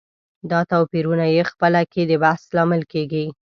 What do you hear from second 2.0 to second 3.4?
د بحث لامل کېږي.